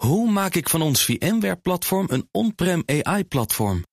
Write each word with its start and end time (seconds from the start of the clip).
Hoe 0.00 0.30
maak 0.30 0.54
ik 0.54 0.68
van 0.68 0.82
ons 0.82 1.04
VMware-platform 1.04 2.06
een 2.10 2.28
on-prem 2.30 2.82
AI-platform? 2.86 3.84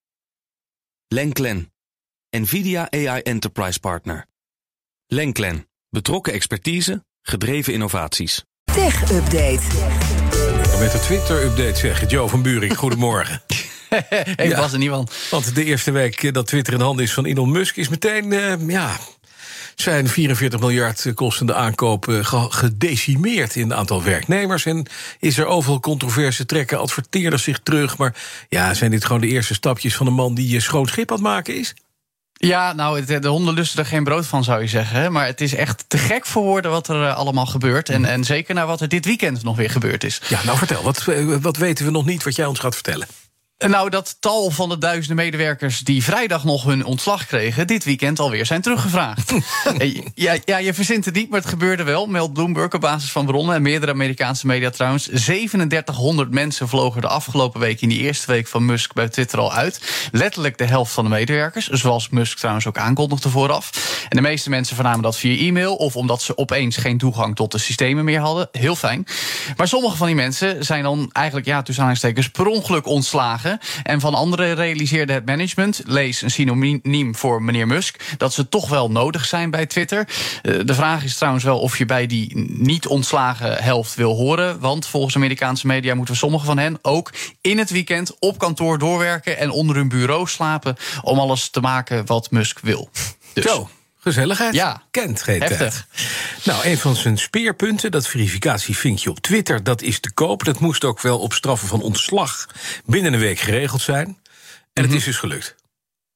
Lenklen, 1.08 1.74
NVIDIA 2.30 2.92
AI 2.92 3.22
Enterprise 3.22 3.80
Partner. 3.80 4.26
Lenklen, 5.08 5.68
betrokken 5.90 6.34
expertise, 6.34 7.06
gedreven 7.22 7.74
innovaties. 7.74 8.44
Tech 8.64 9.12
Update. 9.12 9.62
Met 10.80 10.92
de 10.92 11.00
Twitter-update 11.00 11.78
zeg 11.78 12.10
Joe 12.10 12.30
van 12.30 12.42
Buurik. 12.42 12.74
Goedemorgen. 12.74 13.42
Ik 14.48 14.56
was 14.56 14.74
er 14.74 14.80
niet 14.80 14.90
van. 14.90 15.08
Want 15.30 15.56
de 15.56 15.64
eerste 15.64 15.92
week 15.92 16.34
dat 16.34 16.48
Twitter 16.48 16.74
in 16.74 16.82
handen 16.82 17.06
is 17.06 17.14
van 17.14 17.26
Elon 17.26 17.52
Musk... 17.52 17.78
is 17.78 17.90
meteen, 17.90 18.32
uh, 18.32 18.68
ja, 18.68 18.98
zijn 19.82 20.08
44 20.08 20.60
miljard 20.60 21.12
kostende 21.14 21.54
aankoop 21.54 22.08
uh, 22.08 22.46
gedecimeerd 22.50 23.56
in 23.56 23.70
het 23.70 23.78
aantal 23.78 24.04
werknemers. 24.04 24.66
En 24.66 24.86
is 25.20 25.38
er 25.38 25.46
overal 25.46 25.80
controverse, 25.80 26.46
trekken 26.46 26.80
adverteerders 26.80 27.44
zich 27.44 27.60
terug. 27.64 27.98
Maar 27.98 28.16
ja, 28.50 28.74
zijn 28.74 28.92
dit 28.92 29.06
gewoon 29.06 29.22
de 29.22 29.28
eerste 29.28 29.54
stapjes 29.54 29.96
van 29.96 30.08
een 30.08 30.14
man 30.14 30.36
die 30.36 30.50
je 30.50 30.60
schoon 30.60 30.88
schip 30.88 31.10
aan 31.10 31.18
het 31.18 31.26
maken 31.26 31.56
is? 31.56 31.74
Ja, 32.34 32.74
nou, 32.74 33.20
de 33.20 33.28
honden 33.28 33.54
lusten 33.54 33.80
er 33.80 33.86
geen 33.86 34.04
brood 34.04 34.28
van, 34.28 34.44
zou 34.44 34.62
je 34.62 34.68
zeggen. 34.68 35.12
Maar 35.12 35.26
het 35.26 35.42
is 35.42 35.56
echt 35.56 35.86
te 35.88 35.98
gek 35.98 36.26
voor 36.26 36.44
woorden 36.44 36.72
wat 36.72 36.88
er 36.88 37.14
allemaal 37.14 37.46
gebeurt. 37.46 37.90
En, 37.90 38.06
en 38.06 38.24
zeker 38.24 38.56
naar 38.56 38.68
wat 38.68 38.82
er 38.82 38.88
dit 38.88 39.06
weekend 39.06 39.44
nog 39.44 39.56
weer 39.56 39.70
gebeurd 39.70 40.04
is. 40.04 40.22
Ja, 40.28 40.44
nou 40.44 40.58
vertel, 40.58 40.84
wat, 40.84 41.06
wat 41.42 41.58
weten 41.58 41.86
we 41.86 41.92
nog 41.92 42.06
niet 42.06 42.24
wat 42.24 42.36
jij 42.36 42.46
ons 42.46 42.60
gaat 42.60 42.74
vertellen? 42.74 43.08
Nou, 43.66 43.90
dat 43.90 44.18
tal 44.20 44.50
van 44.52 44.70
de 44.70 44.78
duizenden 44.78 45.16
medewerkers 45.16 45.80
die 45.80 46.04
vrijdag 46.04 46.44
nog 46.44 46.64
hun 46.64 46.86
ontslag 46.86 47.26
kregen, 47.26 47.68
dit 47.68 47.84
weekend 47.84 48.20
alweer 48.20 48.46
zijn 48.46 48.62
teruggevraagd. 48.62 49.34
ja, 50.16 50.36
ja, 50.46 50.58
je 50.58 50.74
verzint 50.74 51.06
het 51.06 51.14
niet, 51.14 51.30
maar 51.30 51.40
het 51.40 51.50
gebeurde 51.50 51.84
wel, 51.84 52.08
meldt 52.08 52.34
Bloomberg 52.34 52.74
op 52.74 52.82
basis 52.82 53.12
van 53.12 53.26
bronnen 53.26 53.56
en 53.56 53.62
meerdere 53.62 53.92
Amerikaanse 53.92 54.48
media 54.48 54.70
trouwens. 54.70 55.10
3700 55.12 56.32
mensen 56.32 56.68
vlogen 56.68 57.02
de 57.02 57.08
afgelopen 57.08 57.60
week 57.60 57.82
in 57.82 57.90
die 57.90 58.00
eerste 58.00 58.32
week 58.32 58.48
van 58.48 58.66
Musk 58.66 58.94
bij 58.94 59.10
Twitter 59.10 59.40
al 59.40 59.54
uit. 59.54 60.10
Letterlijk 60.12 60.58
de 60.58 60.66
helft 60.66 60.94
van 60.94 61.04
de 61.04 61.10
medewerkers, 61.10 61.68
zoals 61.68 62.10
Musk 62.10 62.38
trouwens 62.38 62.66
ook 62.66 62.78
aankondigde 62.78 63.30
vooraf. 63.30 63.70
En 64.10 64.16
de 64.16 64.22
meeste 64.22 64.50
mensen 64.50 64.76
vernamen 64.76 65.02
dat 65.02 65.18
via 65.18 65.48
e-mail 65.48 65.76
of 65.76 65.96
omdat 65.96 66.22
ze 66.22 66.38
opeens 66.38 66.78
geen 66.78 66.98
toegang 66.98 67.36
tot 67.36 67.52
de 67.52 67.58
systemen 67.58 68.06
meer 68.06 68.20
hadden. 68.20 68.50
Heel 68.52 68.76
fijn. 68.76 69.08
Maar 69.56 69.68
sommige 69.68 69.98
van 69.98 70.08
die 70.08 70.16
mensen 70.16 70.66
zijn 70.66 70.84
dan 70.84 71.10
eigenlijk, 71.12 71.48
ja, 71.48 71.62
tussen 71.62 71.84
aanhalingstekens, 71.84 72.30
per 72.30 72.48
ongeluk 72.48 72.86
ontslagen. 72.86 73.46
En 73.84 74.00
van 74.00 74.14
anderen 74.14 74.56
realiseerde 74.56 75.14
het 75.14 75.26
management, 75.26 75.82
lees 75.86 76.22
een 76.22 76.32
synoniem 76.32 77.16
voor 77.16 77.42
meneer 77.44 77.68
Musk, 77.68 78.16
dat 78.18 78.34
ze 78.34 78.50
toch 78.50 78.70
wel 78.70 78.92
nodig 78.92 79.26
zijn 79.26 79.50
bij 79.50 79.66
Twitter. 79.66 80.08
Eh, 80.42 80.54
de 80.66 80.74
vraag 80.74 81.04
is 81.04 81.16
trouwens 81.16 81.44
wel 81.44 81.60
of 81.60 81.78
je 81.78 81.86
bij 81.86 82.08
die 82.08 82.38
niet 82.48 82.88
ontslagen 82.88 83.64
helft 83.64 83.96
wil 83.96 84.16
horen. 84.16 84.60
Want 84.60 84.88
volgens 84.88 85.16
Amerikaanse 85.16 85.68
media 85.68 85.96
moeten 85.96 86.14
we 86.14 86.20
sommigen 86.20 86.46
van 86.46 86.58
hen 86.58 86.80
ook 86.82 87.14
in 87.42 87.58
het 87.58 87.70
weekend 87.70 88.20
op 88.20 88.38
kantoor 88.38 88.80
doorwerken 88.80 89.38
en 89.38 89.50
onder 89.50 89.76
hun 89.76 89.90
bureau 89.90 90.28
slapen 90.28 90.76
om 91.02 91.20
alles 91.20 91.50
te 91.50 91.60
maken 91.60 92.06
wat 92.06 92.32
Musk 92.32 92.60
wil. 92.60 92.90
Dus. 93.34 93.46
Zo. 93.46 93.70
Gezelligheid. 94.00 94.54
Ja. 94.54 94.82
Kent 94.92 95.22
geen 95.22 95.42
Heftig. 95.42 95.58
tijd. 95.58 95.86
Nou, 96.44 96.66
een 96.68 96.78
van 96.78 96.96
zijn 96.96 97.18
speerpunten, 97.18 97.92
dat 97.92 98.08
verificatievinkje 98.08 99.10
op 99.10 99.20
Twitter, 99.20 99.64
dat 99.64 99.82
is 99.82 100.00
te 100.00 100.14
koop. 100.14 100.44
Dat 100.44 100.60
moest 100.60 100.84
ook 100.84 101.02
wel 101.02 101.20
op 101.20 101.34
straffen 101.34 101.68
van 101.68 101.82
ontslag 101.82 102.48
binnen 102.86 103.14
een 103.14 103.20
week 103.20 103.40
geregeld 103.40 103.82
zijn. 103.82 104.08
En 104.74 104.84
het 104.84 104.86
Mhm. 104.88 104.96
is 104.96 105.04
dus 105.04 105.18
gelukt. 105.18 105.56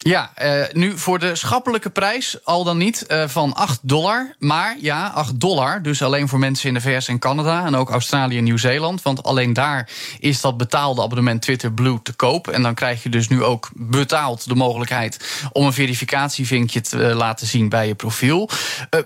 Ja, 0.03 0.31
uh, 0.44 0.63
nu 0.71 0.97
voor 0.97 1.19
de 1.19 1.35
schappelijke 1.35 1.89
prijs 1.89 2.38
al 2.44 2.63
dan 2.63 2.77
niet 2.77 3.05
uh, 3.07 3.27
van 3.27 3.53
8 3.53 3.80
dollar. 3.81 4.35
Maar 4.39 4.75
ja, 4.80 5.08
8 5.08 5.39
dollar. 5.39 5.81
Dus 5.81 6.02
alleen 6.02 6.27
voor 6.27 6.39
mensen 6.39 6.67
in 6.67 6.73
de 6.73 6.81
VS 6.81 7.08
en 7.08 7.19
Canada. 7.19 7.66
En 7.66 7.75
ook 7.75 7.89
Australië 7.89 8.38
en 8.38 8.43
Nieuw-Zeeland. 8.43 9.02
Want 9.02 9.23
alleen 9.23 9.53
daar 9.53 9.89
is 10.19 10.41
dat 10.41 10.58
betaalde 10.58 11.02
abonnement 11.02 11.41
Twitter 11.41 11.73
Blue 11.73 11.99
te 12.03 12.13
koop. 12.13 12.47
En 12.47 12.61
dan 12.61 12.73
krijg 12.73 13.03
je 13.03 13.09
dus 13.09 13.27
nu 13.27 13.43
ook 13.43 13.69
betaald 13.73 14.47
de 14.47 14.55
mogelijkheid 14.55 15.47
om 15.52 15.66
een 15.66 15.73
verificatievinkje 15.73 16.81
te 16.81 16.97
uh, 16.97 17.15
laten 17.15 17.47
zien 17.47 17.69
bij 17.69 17.87
je 17.87 17.95
profiel. 17.95 18.49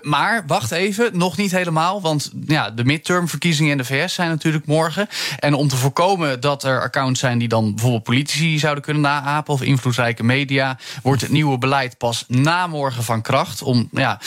maar 0.02 0.44
wacht 0.46 0.70
even, 0.70 1.18
nog 1.18 1.36
niet 1.36 1.50
helemaal. 1.50 2.00
Want 2.00 2.30
ja, 2.46 2.70
de 2.70 2.84
midtermverkiezingen 2.84 3.70
in 3.70 3.78
de 3.78 3.84
VS 3.84 4.14
zijn 4.14 4.28
natuurlijk 4.28 4.66
morgen. 4.66 5.08
En 5.38 5.54
om 5.54 5.68
te 5.68 5.76
voorkomen 5.76 6.40
dat 6.40 6.64
er 6.64 6.82
accounts 6.82 7.20
zijn 7.20 7.38
die 7.38 7.48
dan 7.48 7.70
bijvoorbeeld 7.70 8.02
politici 8.02 8.58
zouden 8.58 8.84
kunnen 8.84 9.02
naapen 9.02 9.54
of 9.54 9.62
invloedrijke 9.62 10.24
media 10.24 10.78
wordt 11.02 11.22
het 11.22 11.30
nieuwe 11.30 11.58
beleid 11.58 11.98
pas 11.98 12.24
na 12.28 12.66
morgen 12.66 13.04
van 13.04 13.22
kracht. 13.22 13.62
Om 13.62 13.88
ja, 13.92 14.20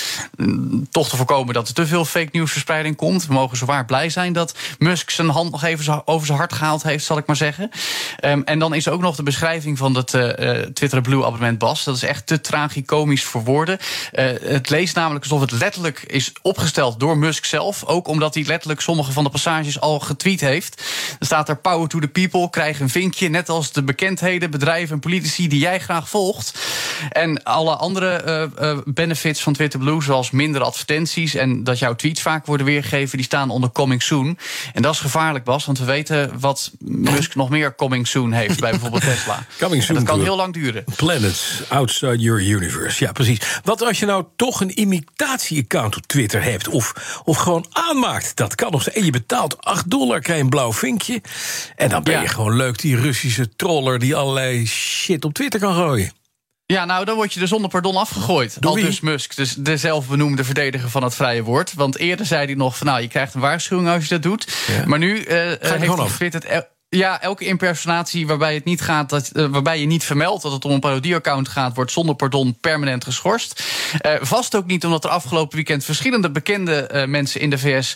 toch 0.91 1.09
te 1.09 1.17
voorkomen 1.17 1.53
dat 1.53 1.67
er 1.67 1.73
te 1.73 1.87
veel 1.87 2.05
fake 2.05 2.29
nieuwsverspreiding 2.31 2.95
komt. 2.95 3.27
We 3.27 3.33
mogen 3.33 3.57
zwaar 3.57 3.85
blij 3.85 4.09
zijn 4.09 4.33
dat 4.33 4.55
Musk 4.77 5.09
zijn 5.09 5.29
hand 5.29 5.51
nog 5.51 5.63
even 5.63 6.07
over 6.07 6.25
zijn 6.25 6.37
hart 6.37 6.53
gehaald 6.53 6.83
heeft, 6.83 7.05
zal 7.05 7.17
ik 7.17 7.25
maar 7.25 7.35
zeggen. 7.35 7.69
Um, 8.25 8.43
en 8.43 8.59
dan 8.59 8.73
is 8.73 8.87
ook 8.87 9.01
nog 9.01 9.15
de 9.15 9.23
beschrijving 9.23 9.77
van 9.77 9.95
het 9.95 10.13
uh, 10.13 10.29
Twitter 10.73 11.01
Blue 11.01 11.25
abonnement 11.25 11.57
Bas. 11.57 11.83
Dat 11.83 11.95
is 11.95 12.03
echt 12.03 12.27
te 12.27 12.41
tragicomisch 12.41 13.23
voor 13.23 13.43
woorden. 13.43 13.77
Uh, 14.13 14.25
het 14.41 14.69
leest 14.69 14.95
namelijk 14.95 15.23
alsof 15.23 15.41
het 15.41 15.51
letterlijk 15.51 15.99
is 15.99 16.33
opgesteld 16.41 16.99
door 16.99 17.17
Musk 17.17 17.45
zelf. 17.45 17.85
Ook 17.85 18.07
omdat 18.07 18.33
hij 18.33 18.43
letterlijk 18.43 18.81
sommige 18.81 19.11
van 19.11 19.23
de 19.23 19.29
passages 19.29 19.79
al 19.79 19.99
getweet 19.99 20.41
heeft. 20.41 20.81
Er 21.19 21.25
staat 21.25 21.49
er 21.49 21.57
power 21.57 21.87
to 21.87 21.99
the 21.99 22.07
people, 22.07 22.49
krijg 22.49 22.79
een 22.79 22.89
vinkje. 22.89 23.29
Net 23.29 23.49
als 23.49 23.71
de 23.71 23.83
bekendheden, 23.83 24.51
bedrijven 24.51 24.93
en 24.93 24.99
politici 24.99 25.47
die 25.47 25.59
jij 25.59 25.79
graag 25.79 26.09
volgt. 26.09 26.48
En 27.09 27.43
alle 27.43 27.75
andere 27.75 28.49
uh, 28.59 28.69
uh, 28.69 28.77
benefits 28.85 29.41
van 29.41 29.53
Twitter 29.53 29.79
Blue, 29.79 30.03
zoals 30.03 30.31
minder 30.31 30.61
advertenties 30.61 31.35
en 31.35 31.63
dat 31.63 31.79
jouw 31.79 31.95
tweets 31.95 32.21
vaak 32.21 32.45
worden 32.45 32.65
weergegeven, 32.65 33.17
die 33.17 33.25
staan 33.25 33.49
onder 33.49 33.71
coming 33.71 34.01
soon. 34.01 34.37
En 34.73 34.81
dat 34.81 34.93
is 34.93 34.99
gevaarlijk, 34.99 35.45
Bas, 35.45 35.65
want 35.65 35.79
we 35.79 35.85
weten 35.85 36.39
wat 36.39 36.71
Musk 36.79 37.35
nog 37.35 37.49
meer 37.49 37.75
coming 37.75 38.07
soon 38.07 38.31
heeft 38.31 38.59
bij 38.59 38.71
bijvoorbeeld 38.71 39.03
Tesla. 39.13 39.45
Coming 39.57 39.83
soon 39.83 39.97
en 39.97 40.03
dat 40.03 40.13
kan 40.13 40.23
heel 40.23 40.35
lang 40.35 40.53
duren. 40.53 40.83
Planets 40.95 41.61
outside 41.67 42.17
your 42.17 42.41
universe. 42.41 43.03
Ja, 43.05 43.11
precies. 43.11 43.39
Wat 43.63 43.81
als 43.81 43.99
je 43.99 44.05
nou 44.05 44.25
toch 44.35 44.61
een 44.61 44.79
imitatie-account 44.79 45.95
op 45.95 46.07
Twitter 46.07 46.43
hebt 46.43 46.67
of, 46.67 46.93
of 47.25 47.37
gewoon 47.37 47.65
aanmaakt? 47.71 48.35
Dat 48.35 48.55
kan 48.55 48.71
nog 48.71 48.87
En 48.87 49.05
je 49.05 49.11
betaalt 49.11 49.61
8 49.65 49.89
dollar, 49.89 50.19
krijg 50.19 50.37
je 50.37 50.43
een 50.43 50.49
blauw 50.49 50.73
vinkje. 50.73 51.21
En 51.75 51.89
dan 51.89 52.03
ben 52.03 52.13
je 52.13 52.21
ja. 52.21 52.27
gewoon 52.27 52.55
leuk, 52.55 52.79
die 52.79 52.95
Russische 52.95 53.55
troller 53.55 53.99
die 53.99 54.15
allerlei 54.15 54.67
shit 54.67 55.25
op 55.25 55.33
Twitter 55.33 55.59
kan 55.59 55.73
gooien. 55.73 56.11
Ja, 56.73 56.85
nou, 56.85 57.05
dan 57.05 57.15
word 57.15 57.33
je 57.33 57.41
er 57.41 57.47
zonder 57.47 57.69
pardon 57.69 57.95
afgegooid. 57.95 58.57
Al 58.61 58.73
dus 58.73 58.99
Musk, 58.99 59.35
dus 59.35 59.53
de 59.53 59.77
zelfbenoemde 59.77 60.43
verdediger 60.43 60.89
van 60.89 61.03
het 61.03 61.15
vrije 61.15 61.43
woord. 61.43 61.73
Want 61.73 61.97
eerder 61.97 62.25
zei 62.25 62.45
hij 62.45 62.55
nog 62.55 62.77
van, 62.77 62.87
nou, 62.87 63.01
je 63.01 63.07
krijgt 63.07 63.33
een 63.33 63.41
waarschuwing 63.41 63.89
als 63.89 64.03
je 64.03 64.09
dat 64.09 64.23
doet. 64.23 64.57
Ja. 64.67 64.85
Maar 64.85 64.99
nu 64.99 65.15
uh, 65.15 65.25
heeft 65.25 65.61
hij 65.61 65.87
getwitterd... 65.87 66.45
Ja, 66.91 67.21
elke 67.21 67.45
impersonatie 67.45 68.27
waarbij 68.27 68.53
het 68.53 68.65
niet 68.65 68.81
gaat, 68.81 69.09
dat, 69.09 69.29
uh, 69.33 69.45
waarbij 69.45 69.79
je 69.79 69.85
niet 69.85 70.03
vermeldt 70.03 70.43
dat 70.43 70.51
het 70.51 70.65
om 70.65 70.71
een 70.71 70.79
parodie-account 70.79 71.47
gaat, 71.47 71.75
wordt 71.75 71.91
zonder 71.91 72.15
pardon 72.15 72.57
permanent 72.61 73.03
geschorst. 73.03 73.63
Uh, 74.05 74.11
vast 74.21 74.55
ook 74.55 74.65
niet 74.65 74.85
omdat 74.85 75.03
er 75.03 75.09
afgelopen 75.09 75.55
weekend 75.55 75.85
verschillende 75.85 76.31
bekende 76.31 76.89
uh, 76.93 77.05
mensen 77.05 77.41
in 77.41 77.49
de 77.49 77.57
VS 77.57 77.95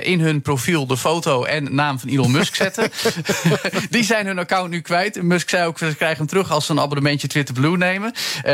in 0.00 0.20
hun 0.20 0.42
profiel 0.42 0.86
de 0.86 0.96
foto 0.96 1.44
en 1.44 1.74
naam 1.74 1.98
van 1.98 2.08
Elon 2.08 2.30
Musk 2.30 2.54
zetten. 2.54 2.90
Die 3.90 4.04
zijn 4.04 4.26
hun 4.26 4.38
account 4.38 4.70
nu 4.70 4.80
kwijt. 4.80 5.22
Musk 5.22 5.48
zei 5.48 5.66
ook, 5.66 5.78
ze 5.78 5.94
krijgen 5.96 6.18
hem 6.18 6.26
terug 6.26 6.50
als 6.50 6.66
ze 6.66 6.72
een 6.72 6.80
abonnementje 6.80 7.28
Twitter 7.28 7.54
Blue 7.54 7.76
nemen. 7.76 8.12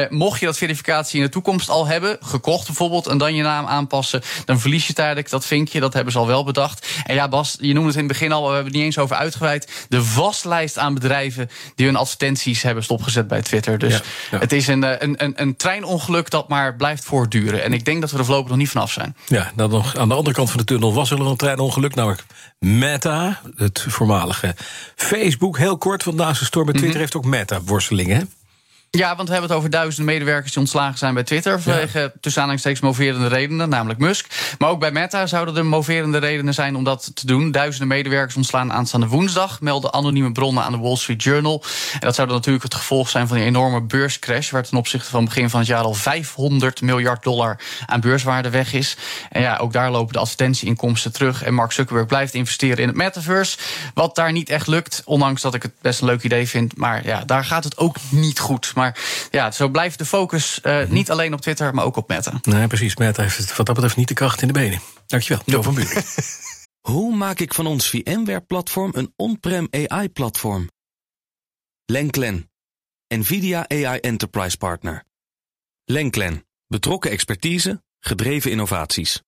mocht 0.08 0.40
je 0.40 0.46
dat 0.46 0.58
verificatie 0.58 1.18
in 1.18 1.24
de 1.24 1.32
toekomst 1.32 1.68
al 1.68 1.86
hebben, 1.86 2.18
gekocht 2.20 2.66
bijvoorbeeld, 2.66 3.06
en 3.06 3.18
dan 3.18 3.34
je 3.34 3.42
naam 3.42 3.66
aanpassen, 3.66 4.22
dan 4.44 4.60
verlies 4.60 4.86
je 4.86 4.92
tijdelijk 4.92 5.30
dat 5.30 5.46
vinkje. 5.46 5.80
Dat 5.80 5.92
hebben 5.92 6.12
ze 6.12 6.18
al 6.18 6.26
wel 6.26 6.44
bedacht. 6.44 6.86
En 7.04 7.14
ja, 7.14 7.28
Bas, 7.28 7.56
je 7.60 7.72
noemde 7.72 7.88
het 7.88 7.98
in 7.98 8.04
het 8.04 8.12
begin 8.12 8.32
al, 8.32 8.40
we 8.40 8.46
hebben 8.46 8.64
het 8.64 8.74
niet 8.74 8.84
eens 8.84 8.98
over 8.98 9.16
uitgeweid 9.16 9.79
de 9.88 10.12
waslijst 10.14 10.78
aan 10.78 10.94
bedrijven 10.94 11.50
die 11.74 11.86
hun 11.86 11.96
advertenties 11.96 12.62
hebben 12.62 12.84
stopgezet 12.84 13.28
bij 13.28 13.42
Twitter. 13.42 13.78
Dus 13.78 13.92
ja, 13.92 14.00
ja. 14.30 14.38
het 14.38 14.52
is 14.52 14.66
een, 14.66 14.82
een, 14.82 15.24
een, 15.24 15.32
een, 15.42 15.56
treinongeluk 15.56 16.30
dat 16.30 16.48
maar 16.48 16.76
blijft 16.76 17.04
voortduren. 17.04 17.62
En 17.62 17.72
ik 17.72 17.84
denk 17.84 18.00
dat 18.00 18.10
we 18.10 18.18
er 18.18 18.24
voorlopig 18.24 18.48
nog 18.48 18.58
niet 18.58 18.68
vanaf 18.68 18.92
zijn. 18.92 19.16
Ja, 19.26 19.52
dan 19.54 19.70
nog 19.70 19.96
aan 19.96 20.08
de 20.08 20.14
andere 20.14 20.36
kant 20.36 20.50
van 20.50 20.58
de 20.58 20.64
tunnel 20.64 20.94
was 20.94 21.10
er 21.10 21.18
nog 21.18 21.30
een 21.30 21.36
treinongeluk, 21.36 21.94
namelijk 21.94 22.24
Meta, 22.58 23.40
het 23.56 23.86
voormalige 23.88 24.54
Facebook. 24.96 25.58
Heel 25.58 25.78
kort, 25.78 26.04
want 26.04 26.16
naast 26.16 26.38
de 26.38 26.44
storm 26.44 26.64
bij 26.64 26.74
Twitter 26.74 27.00
mm 27.00 27.06
-hmm. 27.06 27.12
heeft 27.12 27.16
ook 27.16 27.24
Meta 27.24 27.60
worstelingen. 27.62 28.30
Ja, 28.92 29.16
want 29.16 29.28
we 29.28 29.32
hebben 29.32 29.50
het 29.50 29.58
over 29.58 29.70
duizenden 29.70 30.14
medewerkers 30.14 30.52
die 30.52 30.60
ontslagen 30.60 30.98
zijn 30.98 31.14
bij 31.14 31.22
Twitter. 31.22 31.60
Vanwege 31.60 31.98
ja. 31.98 32.12
tussen 32.20 32.42
aanhalingstekens 32.42 32.82
moverende 32.82 33.26
redenen, 33.26 33.68
namelijk 33.68 33.98
Musk. 33.98 34.54
Maar 34.58 34.68
ook 34.68 34.80
bij 34.80 34.90
Meta 34.90 35.26
zouden 35.26 35.56
er 35.56 35.66
moverende 35.66 36.18
redenen 36.18 36.54
zijn 36.54 36.76
om 36.76 36.84
dat 36.84 37.10
te 37.14 37.26
doen. 37.26 37.50
Duizenden 37.50 37.88
medewerkers 37.88 38.36
ontslaan 38.36 38.72
aanstaande 38.72 39.06
woensdag, 39.06 39.60
melden 39.60 39.92
anonieme 39.92 40.32
bronnen 40.32 40.64
aan 40.64 40.72
de 40.72 40.78
Wall 40.78 40.96
Street 40.96 41.22
Journal. 41.22 41.64
En 41.92 42.00
dat 42.00 42.14
zou 42.14 42.26
dan 42.26 42.36
natuurlijk 42.36 42.64
het 42.64 42.74
gevolg 42.74 43.08
zijn 43.08 43.28
van 43.28 43.36
die 43.36 43.46
enorme 43.46 43.82
beurscrash, 43.82 44.50
waar 44.50 44.62
ten 44.62 44.78
opzichte 44.78 45.10
van 45.10 45.24
begin 45.24 45.50
van 45.50 45.60
het 45.60 45.68
jaar 45.68 45.82
al 45.82 45.94
500 45.94 46.80
miljard 46.80 47.22
dollar 47.22 47.58
aan 47.86 48.00
beurswaarde 48.00 48.50
weg 48.50 48.72
is. 48.72 48.96
En 49.30 49.40
ja, 49.40 49.56
ook 49.56 49.72
daar 49.72 49.90
lopen 49.90 50.12
de 50.12 50.18
advertentieinkomsten 50.18 51.12
terug. 51.12 51.42
En 51.42 51.54
Mark 51.54 51.72
Zuckerberg 51.72 52.06
blijft 52.06 52.34
investeren 52.34 52.78
in 52.78 52.88
het 52.88 52.96
metaverse. 52.96 53.58
Wat 53.94 54.14
daar 54.14 54.32
niet 54.32 54.48
echt 54.48 54.66
lukt, 54.66 55.02
ondanks 55.04 55.42
dat 55.42 55.54
ik 55.54 55.62
het 55.62 55.72
best 55.80 56.00
een 56.00 56.06
leuk 56.06 56.22
idee 56.22 56.48
vind. 56.48 56.76
Maar 56.76 57.06
ja, 57.06 57.24
daar 57.24 57.44
gaat 57.44 57.64
het 57.64 57.78
ook 57.78 57.96
niet 58.10 58.38
goed. 58.38 58.72
Maar 58.80 59.28
ja, 59.30 59.50
zo 59.50 59.68
blijft 59.68 59.98
de 59.98 60.04
focus 60.04 60.60
eh, 60.60 60.88
niet 60.88 61.10
alleen 61.10 61.32
op 61.32 61.40
Twitter, 61.40 61.74
maar 61.74 61.84
ook 61.84 61.96
op 61.96 62.08
Meta. 62.08 62.40
Nee, 62.42 62.66
precies. 62.66 62.96
Meta 62.96 63.22
heeft 63.22 63.56
wat 63.56 63.66
dat 63.66 63.74
betreft 63.74 63.96
niet 63.96 64.08
de 64.08 64.14
kracht 64.14 64.42
in 64.42 64.46
de 64.46 64.52
benen. 64.52 64.80
Dankjewel, 65.06 65.42
Jo 65.44 65.62
van 65.62 65.74
Buren. 65.74 66.02
Hoe 66.90 67.16
maak 67.16 67.38
ik 67.38 67.54
van 67.54 67.66
ons 67.66 67.88
VMware-platform 67.88 68.90
een 68.94 69.12
on-prem 69.16 69.68
AI-platform? 69.70 70.70
Lenklen, 71.84 72.50
NVIDIA 73.14 73.68
AI 73.68 73.98
Enterprise 73.98 74.56
Partner. 74.56 75.04
Lenklen, 75.84 76.46
betrokken 76.66 77.10
expertise, 77.10 77.82
gedreven 77.98 78.50
innovaties. 78.50 79.22